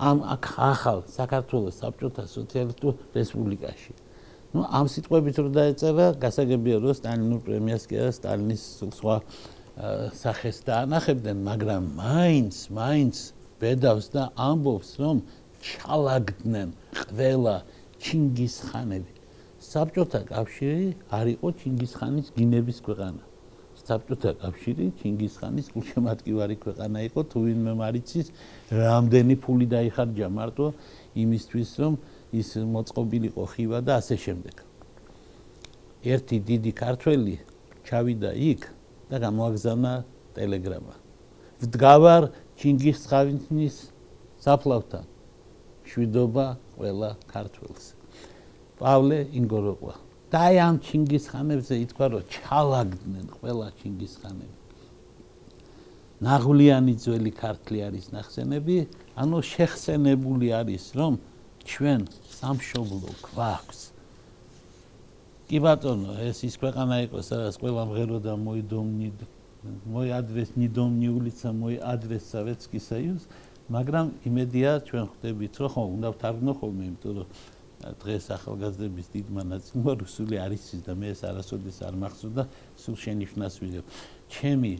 [0.00, 3.92] ამ ახალ საქართველოს საბჭოთა სოციალისტურ რესპუბლიკაში.
[4.54, 8.62] ну ამ სიტყვებით რო დაეწერა, გასაგებია რომ სტალინურ პრემიას კი არა სტალინის
[8.98, 9.16] სხვა
[10.22, 13.16] სახეს დაანახებდნენ, მაგრამ მაინც, მაინც
[13.60, 15.16] ბედავს და ამბობს, რომ
[15.60, 17.56] ჩალაგდნენ ყველა
[18.00, 19.19] ჩინგისხანები.
[19.70, 23.22] საბჭოთა კავშირი არ იყო ჩინგისხანის გინების ქვეყანა.
[23.86, 28.26] საბჭოთა კავშირი ჩინგისხანის გულშემატკივარი ქვეყანა იყო თუ ვინმე მარიცის
[28.74, 30.66] რამდენი ფული დაიხარჯა მარტო
[31.22, 31.94] იმისთვის რომ
[32.40, 34.56] ის მოწყობილიყო ხივა და ასე შემდეგ.
[36.14, 37.34] ერთი დიდი ქართველი
[37.86, 38.60] ჩავიდა იქ
[39.10, 39.92] და გამოაგზავნა
[40.34, 40.94] ტელეგრამა.
[41.62, 42.22] ვდგავარ
[42.58, 43.76] ჩინგისხანის
[44.42, 45.04] საფლავთან.
[45.90, 47.99] შვიდობა ყველა ქართველს
[48.80, 49.94] პავლე ინგოროყვა.
[50.30, 54.56] და აი ამ ჩინგისხანებზე ითქვა რომ ჩალაგდნენ ყველა ჩინგისხანები
[56.26, 58.76] ნაღვლიანი ძველი ქართლი არის ნახსენები
[59.22, 61.14] ანუ შეხსენებული არის რომ
[61.70, 62.00] ჩვენ
[62.40, 63.80] სამშობლო გვაქვს.
[65.50, 69.08] კი ბატონო ეს ის ქვეყანა იყო სადაც ყველა მღერო და მოიდომნი
[69.94, 73.22] მოიადრეს ნიდომნი ულიცა მოიადრეს სავეტსკი საიუზ
[73.74, 77.28] მაგრამ იმედია ჩვენ ხვდებით რომ ხო უნდა ვთარგმნო ხოლმე იმიტომ რომ
[77.80, 82.42] დღეს ახალგაზრდების დიდმა ნაწილმა რუსული არის ის და მე ეს არასოდეს არ მახსოვდა
[82.76, 83.82] სულ შენიშნას ვიდეო.
[84.28, 84.72] ჩემი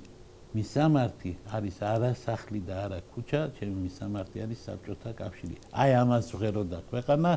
[0.50, 5.56] მისამართი არის არა სახლი და არა ქუჩა ჩემი მისამართი არის საბჭოთა კავშირი.
[5.72, 7.32] აი ამას ვღეროდა ქვეყანა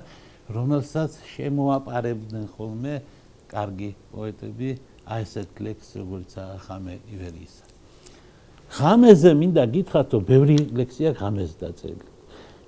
[0.52, 2.96] რომელსაც შემოაპარებდნენ ხოლმე
[3.54, 4.70] კარგი პოეტები
[5.08, 6.32] აი ესეთ ლექს როგორც
[6.66, 7.64] ხამე ივერიისა
[8.76, 12.13] ხამეზე მინდა გითხრათ რომ ბევრი ლექსია ხამეზე დაწერილი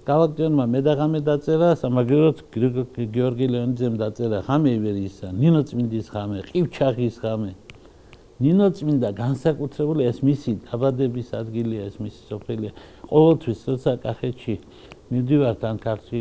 [0.06, 7.16] გალაქტიონმა მე და ღამე დაწერა, სამაგეროთ გიორგი ლეონიძემ დაწერა ხამე ივერისა, ნინო წმინდის ხამე, ყივჩაღის
[7.26, 7.52] ხამე.
[8.38, 12.72] ნინო წმინდა განსაკუთრებული ეს მისი დაბადების ადგილია, ეს მისი სოფელია.
[13.10, 14.56] ყოველთვის როცა კახეთში
[15.10, 16.20] მივდივართ ან ქართლში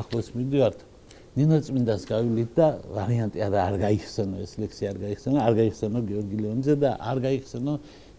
[0.00, 0.78] ახლოს მივდივართ,
[1.36, 6.36] ნინო წმინდას გავივლით და ვარიანტი არა არ გაიხსენო ეს ლექსი არ გაიხსენო, არ გაიხსენო გიორგი
[6.40, 7.74] ლეონიძე და არ გაიხსენო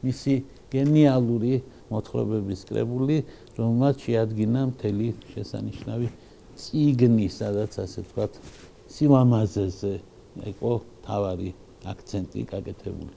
[0.05, 0.33] მისი
[0.69, 1.53] გენიალური
[1.91, 3.17] მოთხრობების კრებული,
[3.57, 6.07] რომელმაც შეადგინა მთელი შესანიშნავი
[6.57, 8.33] ციგნი, სადაც ასე ვთქვათ,
[8.91, 9.93] სიმამაზეზე
[10.51, 10.71] იყო
[11.07, 11.49] თავარი
[11.91, 13.13] აქცენტი გაკეთებული.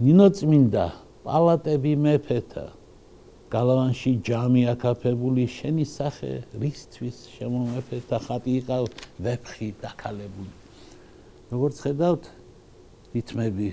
[0.00, 0.84] ნინო წმინდა
[1.24, 2.66] პალატები მეფეთა
[3.52, 6.30] გალავანში ჯამი აკაფებული შენი სახე
[6.62, 8.84] რისთვის შემომეფე და ხატი იყავ
[9.26, 10.52] ვეფხი დაკალებული
[11.50, 12.30] როგორც ხედავთ
[13.16, 13.68] რითმები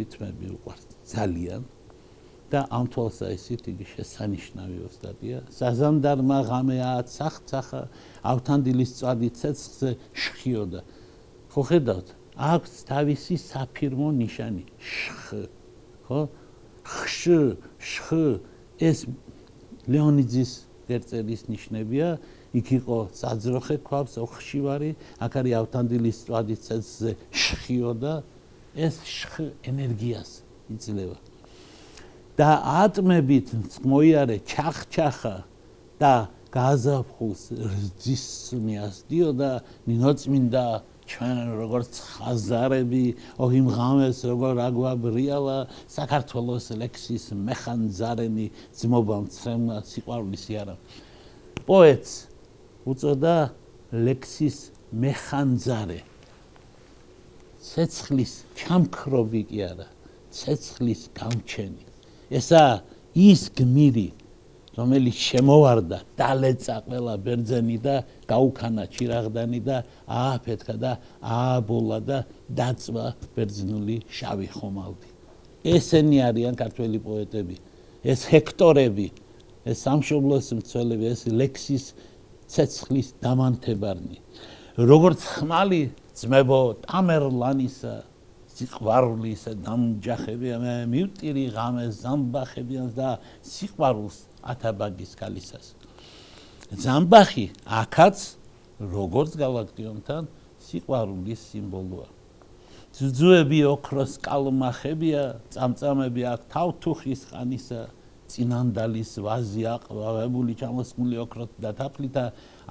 [0.00, 1.68] რითმები უყვარს ძალიან
[2.50, 5.38] და ამ თვალსა ისეთ იგი შესანიშნავი ოსტატია.
[5.54, 7.82] საზანდარმა ღამეა ცახცახა
[8.26, 9.90] ავთანდილის წვადი ცეცხლზე
[10.22, 10.80] შხიოდა.
[11.54, 12.08] ხო ხედავთ?
[12.50, 14.64] აქვს თავისი საფირმო ნიშანი.
[14.82, 15.46] შხ
[16.10, 16.20] ხო?
[16.82, 17.22] ხშ
[17.78, 18.08] შხ.
[18.82, 19.06] ეს
[19.86, 20.52] ლეონიძის
[20.90, 22.18] ერწერის ნიშნებია.
[22.50, 24.90] იქ იყო საძროხე ქვავს ოხშივარი.
[25.22, 28.14] აქ არის ავთანდილის წვადი ცეცხლზე შხიოდა.
[28.74, 29.34] ეს შხ
[29.66, 30.30] ენერგიას
[30.70, 31.29] იძლევა
[32.40, 32.50] და
[32.80, 33.50] ატმებით
[33.84, 35.36] მოიარე ჩახჩახა
[36.00, 36.12] და
[36.54, 38.24] გაზაფხულს რძის
[38.64, 39.50] მიასდიო და
[39.84, 40.64] ნინოწმინდა
[41.10, 43.04] ჩვენ როგორც ხაზარები
[43.44, 45.58] ოღიმ ღამეს როგორ აგვაბრიალა
[45.90, 48.46] საქართველოს ლექსის მეხანძარენი
[48.78, 50.74] ძმობა მცრემა სიყვარულის იარა.
[51.68, 52.12] პოეტს
[52.88, 53.36] უწოდა
[54.06, 54.58] ლექსის
[54.96, 56.00] მეხანძარე.
[57.60, 59.88] ცეცხლის ჩამქრობი კი არა
[60.32, 61.89] ცეცხლის გამჩენი
[62.30, 62.64] ესა
[63.18, 64.08] ის გმირი
[64.78, 67.94] რომელიც შემოვარდა დალეცა ყველა ბერძენი და
[68.30, 75.08] გაუქანა ჩირაღდანი და ააფეთქა და ააბოლა და დაწვა ბერძნული შავი ხომალდი.
[75.74, 77.56] ესენი არიან ქართველი პოეტები
[78.06, 79.06] ეს ჰექტორები
[79.68, 81.84] ეს სამშობლოს მცველები ეს ლექსის
[82.48, 84.18] ცეცხლის დამანთებარნი.
[84.78, 85.82] როგორც ხმალი
[86.16, 87.94] ძმებო ტამერლანისა
[88.60, 94.16] სიყვარულის დამჯახებია მე მივტირი ღამეს ზამბახებიანს და სიყვარულს
[94.52, 95.72] ათაბაგის კალისას
[96.70, 97.46] ზამბახი
[97.80, 98.16] აქაც
[98.80, 100.28] როგორც galaktionთან
[100.60, 102.08] სიყვარულის სიმბოლოა.
[102.94, 105.22] ძუძუები ოქროს კალმახებია
[105.54, 107.80] წამწამები აქ თავთუხის ხანისა
[108.30, 112.24] წინანდალის ვაზი აყვავებული ჩამოსმული ოქროთ და თაფლითა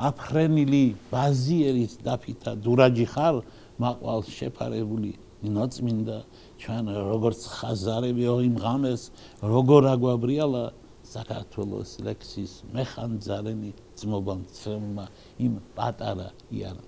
[0.09, 3.35] აფრენილი ბაზიერის დაფითა დურაჯი ხარ
[3.83, 5.11] მაყვალ შეფარებული
[5.43, 6.17] ნინოწმინდა
[6.59, 9.03] ჩვენ როგორც ხაზარები ოიმ ღამეს
[9.39, 10.63] როგორ აგვაბრიალა
[11.09, 15.05] საქართველოს ლექსის მეხანძარენი ძმობამ ცრემმა
[15.45, 16.83] იმ პატარა იარა.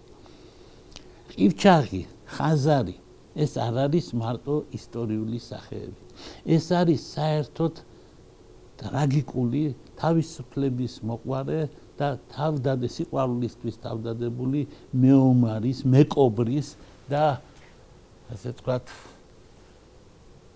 [1.32, 2.04] ყივჩაღი
[2.36, 2.96] ხაზარი
[3.40, 6.02] ეს არ არის მარტო ისტორიული სახეები.
[6.46, 7.74] ეს არის საერთოდ
[8.82, 9.64] ტრაგიკული
[10.02, 11.62] თავისუფლების მოყვარე
[11.98, 14.62] და თავდადე სიყვარულისთვის თავდადებული
[14.92, 16.68] მეომარის მეკობრის
[17.08, 17.26] და
[18.32, 18.86] ასე თქვათ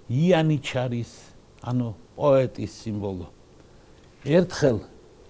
[0.09, 1.11] იანიჩარის
[1.69, 3.27] ანუ პოეტის სიმბოლო.
[4.25, 4.77] ერთხელ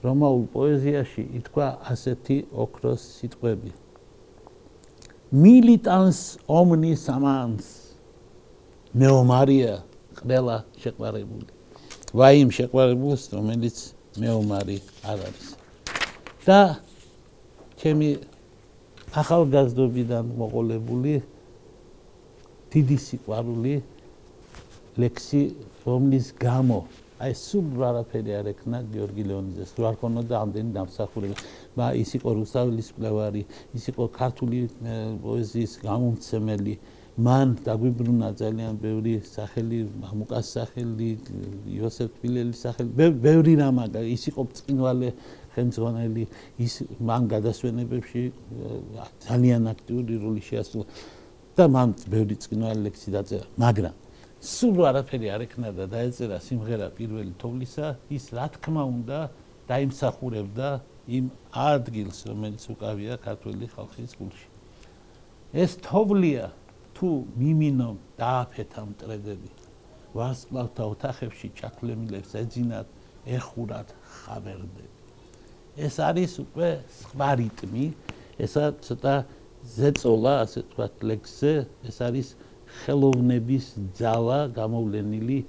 [0.06, 3.72] რომაულ პოეზიაში ითქვა ასეთი ოქროს სიტყვები.
[5.34, 7.66] Militans omnis amans
[8.94, 9.82] მეომარია
[10.22, 11.50] ყველა შეყვარებული.
[12.14, 13.78] ვაიმ შეყვარებულს რომელიც
[14.22, 15.48] მეომარი არ არის.
[16.46, 16.80] და
[17.82, 18.10] ჩემი
[19.16, 21.14] ახალგაზრდობიდან მოყოლებული
[22.74, 23.74] დიდი სიყვარული
[25.02, 25.42] ლექსი
[25.86, 26.80] რომლის გამო
[27.16, 29.70] აი სულ არაფერი არ ეკნა გიორგი ლეონიძეს.
[29.76, 31.36] თუ არ ქონოდა ამდენი დამსახურება.
[31.80, 33.42] მა ის იყო რუსაველის მკვლევარი
[33.78, 34.60] ის იყო ქართული
[35.24, 36.74] პოეზიის გამომცემელი.
[37.16, 41.10] მან დაგვიბრუნა ძალიან ბევრი სახელი მამუკას სახელი
[41.72, 42.90] იოსებ თბილელის სახელი
[43.24, 43.78] ბევრი რამ
[44.16, 45.10] ის იყო წინვალე
[45.56, 46.24] ხელმძღვანელი.
[46.60, 48.22] ის მან გადასვენებებში
[49.24, 50.86] ძალიან აქტიური როლი შეასრულა
[51.56, 53.96] და მან ბევრი წინვალი ლექსი დაწერა, მაგრამ
[54.44, 59.20] სულ არაფერი არ ეკნა და დაეწერა სიმღერა პირველი თოვლისა, ის რა თქმა უნდა
[59.72, 60.68] დაიმსახურებდა
[61.16, 64.48] იმ ადგილს, რომელიც უკავია ქართული ხალხის გულში.
[65.56, 66.52] ეს თოვლია
[66.96, 67.08] თუ
[67.40, 67.90] მიმინო
[68.20, 69.50] დააფეთა მტრედები.
[70.16, 72.88] ვარსკვლავთა ოთახებში ჩაქლემილებს ეძინათ,
[73.26, 74.88] ეხურად ხაბერდები.
[75.76, 77.86] ეს არის უკვე სხვა რიტმი,
[78.40, 79.16] ესა ცოტა
[79.74, 81.54] ზეწოლა, ასე ვთქვათ, ლექსზე,
[81.90, 82.28] ეს არის
[82.86, 83.66] ხელოვნების
[83.98, 85.40] ძალა გამოვლენილი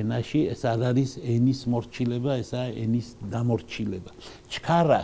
[0.00, 4.10] ენაში, ეს არ არის ენის მორჩილება, ესაა ენის დამორჩილება.
[4.52, 5.02] ჩქარა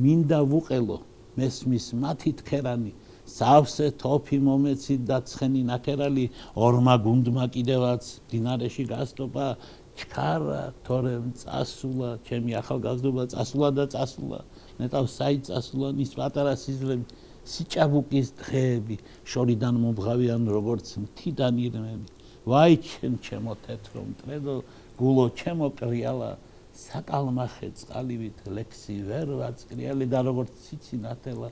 [0.00, 0.98] მინდა ვუყელო
[1.38, 2.92] მესმის მათი თქერანი
[3.24, 6.26] სავსე თოფი მომეცი და ცხენი ნაკერალი
[6.66, 9.46] ორმა გუნდმა კიდევაც დინარეში გასტოპა.
[9.94, 14.40] ჩქარა თორემ წასულა ჩემი ახალგაზრდობა წასულა და წასულა.
[14.78, 17.04] ნეტავ საი წასულა ის პატარა სიზრები
[17.52, 18.96] სიჭაბუკის დღეები
[19.30, 22.08] შორიდან მომღავიან როგორც მთიდან ირმები.
[22.48, 24.54] ვაი ჩემ ჩემო თეთრო მტრედო
[25.00, 26.30] გულო ჩემო კრიალა
[26.74, 31.50] საკალმახე წყალივით ლექსი ვერ ვაწკრიალი და როგორც ციცი ნათელა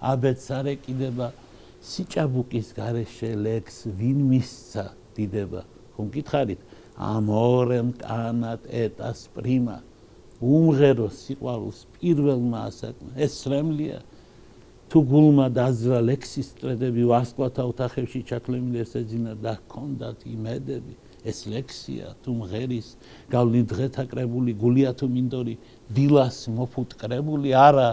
[0.00, 1.26] აბეც არ ეკიდება
[1.90, 4.84] სიჭაბუკის გარეშე ლექს ვინ მისცა
[5.16, 5.62] დიდება.
[5.96, 6.60] ხომ გითხარით?
[7.00, 9.80] amorem canat et asprima
[10.40, 13.12] უმღერო სიყვარულს პირველმა ასაკმა.
[13.16, 13.98] ეს სრემლია
[14.90, 20.94] თუ გულმა დაძრა ლექსის წრედები ვარსკვლათა ოთახებში ჩაკლემილი ესეძინა და ჰქონდათ იმედები.
[21.30, 22.88] ეს ლექსია თუ მღერის
[23.30, 25.54] გავლი დღეთა კრებული გულია თუ მინდორი
[25.94, 27.90] დილას მოფუტკრებული არა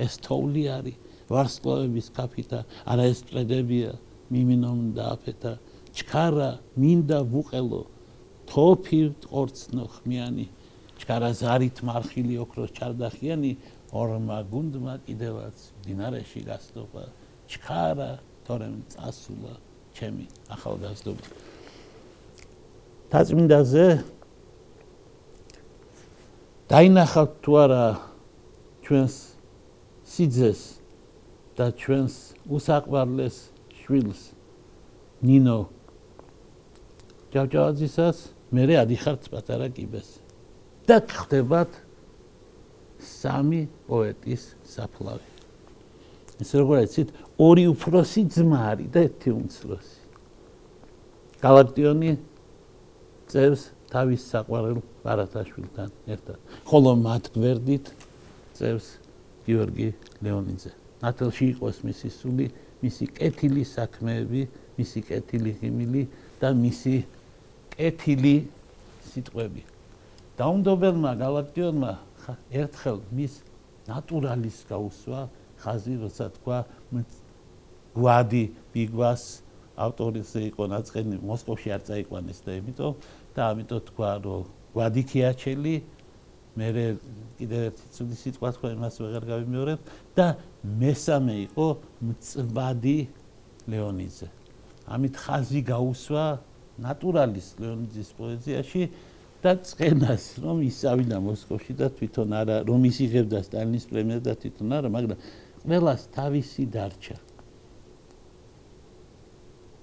[0.00, 0.96] ეს თოვლი არის
[1.28, 3.92] ვარსკვლავების კაფიტა არა ეს წრედებია
[4.32, 5.52] მიმინომ და აფეთა.
[5.98, 7.82] ჩქარა მინდა ვუყელო
[8.48, 10.46] თოფი ყორცნო ხმიანი
[10.96, 13.52] ჩქარა ზარით მარხილი ოქროს ჩარდახიანი
[13.92, 17.04] ორმა გუნდმა კიდევაც დინარეში გასწობა
[17.48, 19.54] ჩქარა თორემ წასულა
[19.96, 21.24] ჩემი ახალგაზრდობა.
[23.08, 23.86] თაწმინდაზე
[26.68, 27.84] დაინახავთ თუ არა
[28.84, 29.16] ჩვენს
[30.04, 30.60] სიძეს
[31.56, 33.36] და ჩვენს უსაყვარლეს
[33.80, 34.20] შვილს
[35.24, 35.72] ნინო
[37.32, 38.18] ჯავჯავაძისას
[38.52, 40.20] მე რე ადიხართ პატარა კიბეს.
[40.88, 41.87] და ხდებათ
[42.98, 45.26] სამი პოეტის საფლავი.
[46.38, 47.08] ეს როგორ იცით,
[47.38, 49.98] ორი უფროსი ძმა არის და ერთი უმცროსი.
[51.42, 52.10] გალაქტიონი
[53.30, 56.38] წევს თავის საყვარელ ბარათაშვილთან ერთად.
[56.68, 57.86] ხოლო მათ გვერდით
[58.54, 58.86] წევს
[59.46, 59.88] გიორგი
[60.22, 60.72] ლეონიძე.
[61.02, 62.46] ნათელში იყოს მისი სული,
[62.82, 64.42] მისი კეთილი საქმეები,
[64.78, 66.02] მისი კეთილი ღიმილი
[66.38, 66.94] და მისი
[67.74, 68.36] კეთილი
[69.10, 69.62] სიტყვები.
[70.38, 71.92] დაუნდობელმა გალაქტიონმა
[72.62, 73.34] ერთხელ მის
[73.88, 75.20] ნატურალის გაუსვა
[75.62, 76.58] ხაზი როცა თქვა
[77.98, 79.22] გვადი ბიგვას
[79.78, 82.92] ავტორიზე იყო ნაწყენი მოსკოვში არ წაიყვანეს და იმიტომ
[83.34, 84.42] და ამიტომ თქვა რომ
[84.74, 85.74] გვადი ქიაჩელი
[86.58, 86.68] მე
[87.38, 89.80] კიდევ ერთი ცუდი სიტყვა თქვა იმას ვეღარ გავიმეორებ
[90.18, 90.26] და
[90.82, 91.66] მესამე იყო
[92.08, 92.98] მწვადი
[93.70, 94.28] ლეონიძე.
[94.88, 96.24] ამით ხაზი გაუსვა
[96.82, 98.82] ნატურალის ლეონიძის პოეზიაში
[99.42, 104.68] და წენას რომ ისავიდა მოსკოვში და თვითონ არა რომ ის იღებდა სტალინის პრემიას და თვითონ
[104.78, 105.18] არა მაგრამ
[105.62, 107.16] ყველას თავისი დარჩა.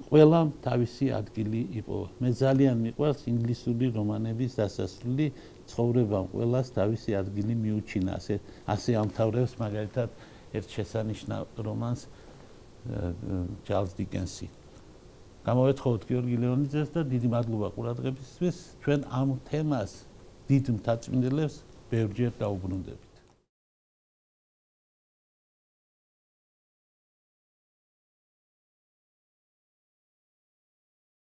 [0.06, 5.28] ყველამ თავისი ადგილი იპოვა მე ძალიან მიყვარს ინგლისური რომანების დასასრული
[5.72, 8.12] ცხოვრებამ ყველას თავისი ადგილი მიუჩინა.
[8.20, 8.36] ასე
[8.74, 10.10] ასე ამთავრებს მაგალითად
[10.58, 12.02] ერთ შესანიშნავ რომანს
[13.66, 14.48] ჩარლზ დიკენსი
[15.46, 18.58] გამოვეთხოვოთ გიორგი ლეონიძეს და დიდი მადლობა ყურადღებისთვის.
[18.84, 19.92] ჩვენ ამ თემას
[20.50, 21.56] დიდ მთაწმინდელებს
[21.92, 23.05] ბევრჯერ დაუბრუნდებით